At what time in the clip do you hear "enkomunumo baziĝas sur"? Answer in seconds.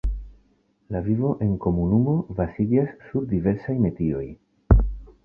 1.47-3.29